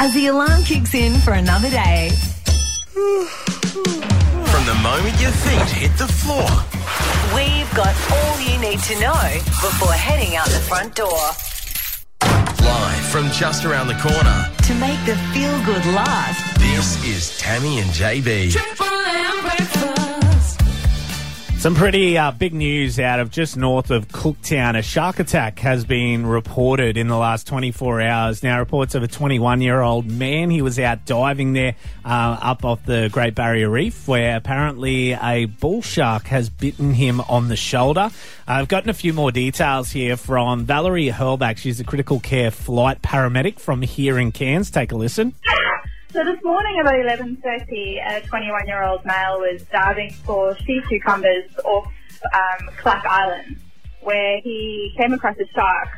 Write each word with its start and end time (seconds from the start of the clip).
as 0.00 0.14
the 0.14 0.28
alarm 0.28 0.62
kicks 0.62 0.94
in 0.94 1.12
for 1.20 1.34
another 1.34 1.68
day. 1.68 2.08
From 4.50 4.64
the 4.64 4.78
moment 4.82 5.20
your 5.20 5.30
feet 5.30 5.68
hit 5.76 5.92
the 5.98 6.08
floor, 6.08 6.48
We've 7.34 7.72
got 7.76 7.94
all 8.10 8.40
you 8.40 8.58
need 8.58 8.80
to 8.80 8.98
know 8.98 9.22
before 9.60 9.92
heading 9.92 10.36
out 10.36 10.48
the 10.48 10.58
front 10.58 10.96
door. 10.96 11.20
live 12.64 13.04
from 13.12 13.30
just 13.30 13.64
around 13.66 13.88
the 13.88 13.94
corner, 13.94 14.50
To 14.68 14.74
make 14.74 14.98
the 15.04 15.16
feel 15.32 15.54
good 15.64 15.84
last, 15.94 16.58
this 16.58 17.04
is 17.04 17.38
Tammy 17.38 17.78
and 17.80 17.90
JB. 17.90 18.56
Some 21.60 21.74
pretty 21.74 22.16
uh, 22.16 22.30
big 22.30 22.54
news 22.54 22.98
out 22.98 23.20
of 23.20 23.30
just 23.30 23.58
north 23.58 23.90
of 23.90 24.08
Cooktown. 24.08 24.78
A 24.78 24.82
shark 24.82 25.18
attack 25.18 25.58
has 25.58 25.84
been 25.84 26.24
reported 26.24 26.96
in 26.96 27.06
the 27.06 27.18
last 27.18 27.46
24 27.46 28.00
hours. 28.00 28.42
Now, 28.42 28.58
reports 28.58 28.94
of 28.94 29.02
a 29.02 29.06
21 29.06 29.60
year 29.60 29.82
old 29.82 30.06
man. 30.06 30.48
He 30.48 30.62
was 30.62 30.78
out 30.78 31.04
diving 31.04 31.52
there 31.52 31.74
uh, 32.02 32.38
up 32.40 32.64
off 32.64 32.86
the 32.86 33.10
Great 33.12 33.34
Barrier 33.34 33.68
Reef, 33.68 34.08
where 34.08 34.38
apparently 34.38 35.12
a 35.12 35.44
bull 35.44 35.82
shark 35.82 36.28
has 36.28 36.48
bitten 36.48 36.94
him 36.94 37.20
on 37.20 37.48
the 37.48 37.56
shoulder. 37.56 38.08
I've 38.48 38.68
gotten 38.68 38.88
a 38.88 38.94
few 38.94 39.12
more 39.12 39.30
details 39.30 39.90
here 39.90 40.16
from 40.16 40.64
Valerie 40.64 41.10
Hurlback. 41.10 41.58
She's 41.58 41.78
a 41.78 41.84
critical 41.84 42.20
care 42.20 42.50
flight 42.50 43.02
paramedic 43.02 43.60
from 43.60 43.82
here 43.82 44.18
in 44.18 44.32
Cairns. 44.32 44.70
Take 44.70 44.92
a 44.92 44.96
listen. 44.96 45.34
So 46.12 46.24
this 46.24 46.42
morning 46.42 46.80
about 46.80 46.94
11.30, 46.94 47.38
a 47.38 48.20
21-year-old 48.26 49.04
male 49.04 49.38
was 49.38 49.62
diving 49.70 50.10
for 50.26 50.56
sea 50.66 50.80
cucumbers 50.88 51.46
off 51.64 51.86
um, 51.86 52.68
Clack 52.78 53.06
Island, 53.06 53.60
where 54.02 54.40
he 54.40 54.92
came 54.98 55.12
across 55.12 55.36
a 55.38 55.46
shark. 55.54 55.88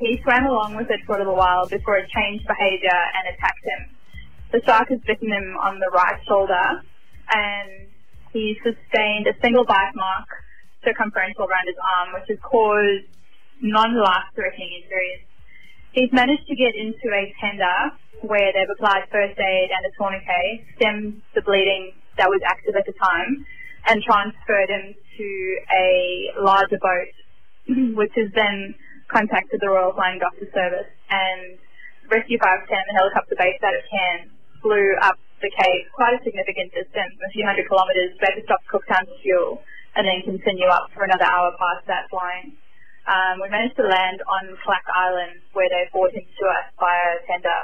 He 0.00 0.20
swam 0.22 0.44
along 0.44 0.76
with 0.76 0.90
it 0.90 1.00
for 1.06 1.16
a 1.16 1.18
little 1.18 1.34
while 1.34 1.66
before 1.66 1.96
it 1.96 2.10
changed 2.10 2.46
behaviour 2.46 2.92
and 2.92 3.34
attacked 3.34 3.64
him. 3.64 3.96
The 4.52 4.60
shark 4.66 4.90
has 4.90 5.00
bitten 5.06 5.32
him 5.32 5.56
on 5.56 5.78
the 5.78 5.90
right 5.94 6.20
shoulder, 6.28 6.82
and 7.32 7.88
he 8.34 8.60
sustained 8.62 9.26
a 9.28 9.32
single 9.40 9.64
bite 9.64 9.92
mark 9.94 10.28
circumferential 10.84 11.48
around 11.48 11.66
his 11.68 11.76
arm, 11.96 12.12
which 12.12 12.28
has 12.28 12.38
caused 12.44 13.08
non-life-threatening 13.62 14.82
injuries. 14.84 15.24
He's 15.94 16.10
managed 16.10 16.50
to 16.50 16.58
get 16.58 16.74
into 16.74 17.06
a 17.14 17.30
tender 17.38 17.94
where 18.26 18.50
they've 18.50 18.74
applied 18.74 19.06
first 19.14 19.38
aid 19.38 19.70
and 19.70 19.82
a 19.86 19.92
tourniquet, 19.94 20.66
stemmed 20.74 21.22
the 21.38 21.42
bleeding 21.46 21.94
that 22.18 22.26
was 22.26 22.42
active 22.42 22.74
at 22.74 22.82
the 22.82 22.98
time, 22.98 23.46
and 23.86 24.02
transferred 24.02 24.74
him 24.74 24.90
to 24.90 25.28
a 25.70 26.34
larger 26.42 26.82
boat, 26.82 27.14
which 27.94 28.10
has 28.18 28.26
then 28.34 28.74
contacted 29.06 29.62
the 29.62 29.70
Royal 29.70 29.94
Flying 29.94 30.18
Doctor 30.18 30.50
Service. 30.50 30.90
And 31.14 31.62
Rescue 32.10 32.42
510, 32.42 32.74
the 32.74 32.96
helicopter 32.98 33.38
based 33.38 33.62
out 33.62 33.78
of 33.78 33.86
Cairns, 33.86 34.34
flew 34.66 34.98
up 34.98 35.14
the 35.38 35.50
Cape 35.62 35.86
quite 35.94 36.18
a 36.18 36.20
significant 36.26 36.74
distance, 36.74 37.14
a 37.22 37.30
few 37.30 37.46
hundred 37.46 37.70
kilometres, 37.70 38.18
they 38.18 38.34
had 38.34 38.40
to 38.40 38.44
stop 38.50 38.66
Cooktown 38.66 39.06
for 39.06 39.18
fuel, 39.22 39.62
and 39.94 40.02
then 40.10 40.26
continue 40.26 40.66
up 40.66 40.90
for 40.90 41.06
another 41.06 41.28
hour 41.28 41.54
past 41.54 41.86
that 41.86 42.10
flying. 42.10 42.58
Um, 43.04 43.36
we 43.44 43.52
managed 43.52 43.76
to 43.76 43.84
land 43.84 44.24
on 44.24 44.56
Clack 44.64 44.84
Island 44.88 45.44
where 45.52 45.68
they 45.68 45.88
brought 45.92 46.12
him 46.16 46.24
to 46.24 46.44
us 46.56 46.66
via 46.80 47.20
tender. 47.28 47.60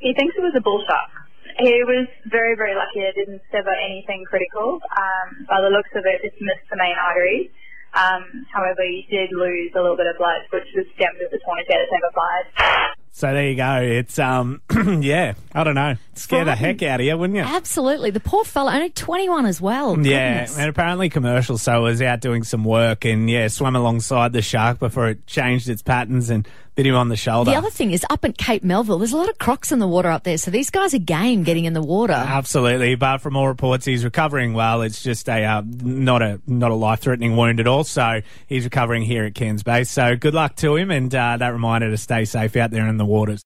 He 0.00 0.14
thinks 0.16 0.32
it 0.36 0.44
was 0.44 0.56
a 0.56 0.64
bull 0.64 0.80
shark. 0.88 1.12
He 1.60 1.82
was 1.84 2.08
very, 2.30 2.56
very 2.56 2.72
lucky 2.72 3.04
it 3.04 3.16
didn't 3.16 3.42
sever 3.52 3.72
anything 3.72 4.24
critical. 4.28 4.80
Um, 4.80 5.44
by 5.48 5.60
the 5.60 5.68
looks 5.68 5.92
of 5.92 6.06
it, 6.06 6.24
it's 6.24 6.36
missed 6.40 6.68
the 6.70 6.78
main 6.78 6.96
artery. 6.96 7.50
Um, 7.92 8.46
however, 8.52 8.84
he 8.84 9.04
did 9.10 9.32
lose 9.32 9.72
a 9.76 9.80
little 9.80 9.96
bit 9.96 10.06
of 10.06 10.16
blood, 10.16 10.44
which 10.52 10.68
was 10.76 10.86
stemmed 10.96 11.18
with 11.20 11.32
the 11.32 11.40
tourniquet 11.40 11.84
that 11.84 11.88
they've 11.88 12.08
applied. 12.08 12.97
So 13.12 13.32
there 13.32 13.48
you 13.48 13.56
go. 13.56 13.80
It's 13.82 14.18
um, 14.18 14.60
yeah. 15.00 15.34
I 15.52 15.64
don't 15.64 15.74
know. 15.74 15.96
Scare 16.14 16.44
the 16.44 16.54
heck 16.54 16.82
out 16.82 17.00
of 17.00 17.06
you, 17.06 17.16
wouldn't 17.18 17.36
you? 17.36 17.42
Absolutely. 17.42 18.10
The 18.10 18.20
poor 18.20 18.44
fella, 18.44 18.74
only 18.74 18.90
21 18.90 19.46
as 19.46 19.60
well. 19.60 19.98
Yeah, 19.98 20.34
Goodness. 20.42 20.58
and 20.58 20.68
apparently 20.68 21.08
commercial 21.08 21.58
so 21.58 21.82
was 21.82 22.00
out 22.00 22.20
doing 22.20 22.44
some 22.44 22.64
work 22.64 23.04
and 23.04 23.28
yeah, 23.28 23.48
swam 23.48 23.74
alongside 23.74 24.32
the 24.32 24.42
shark 24.42 24.78
before 24.78 25.08
it 25.08 25.26
changed 25.26 25.68
its 25.68 25.82
patterns 25.82 26.30
and 26.30 26.46
bit 26.78 26.86
him 26.86 26.94
on 26.94 27.08
the 27.08 27.16
shoulder. 27.16 27.50
The 27.50 27.56
other 27.56 27.70
thing 27.70 27.90
is 27.90 28.06
up 28.08 28.24
at 28.24 28.38
Cape 28.38 28.62
Melville, 28.62 28.98
there's 28.98 29.12
a 29.12 29.16
lot 29.16 29.28
of 29.28 29.36
crocs 29.38 29.72
in 29.72 29.80
the 29.80 29.88
water 29.88 30.08
up 30.10 30.22
there, 30.22 30.38
so 30.38 30.52
these 30.52 30.70
guys 30.70 30.94
are 30.94 30.98
game 30.98 31.42
getting 31.42 31.64
in 31.64 31.72
the 31.72 31.82
water. 31.82 32.12
Absolutely, 32.12 32.94
but 32.94 33.18
from 33.18 33.36
all 33.36 33.48
reports, 33.48 33.84
he's 33.84 34.04
recovering 34.04 34.52
well. 34.52 34.82
It's 34.82 35.02
just 35.02 35.28
a 35.28 35.44
uh, 35.44 35.62
not 35.66 36.22
a 36.22 36.40
not 36.46 36.70
a 36.70 36.74
life 36.74 37.00
threatening 37.00 37.34
wound 37.34 37.58
at 37.58 37.66
all. 37.66 37.82
So 37.82 38.22
he's 38.46 38.62
recovering 38.62 39.02
here 39.02 39.24
at 39.24 39.34
Cairns 39.34 39.64
Base. 39.64 39.90
So 39.90 40.14
good 40.14 40.34
luck 40.34 40.54
to 40.56 40.76
him, 40.76 40.92
and 40.92 41.12
uh, 41.12 41.36
that 41.38 41.48
reminder 41.48 41.90
to 41.90 41.96
stay 41.96 42.24
safe 42.24 42.54
out 42.54 42.70
there 42.70 42.86
in 42.86 42.96
the 42.96 43.04
waters. 43.04 43.44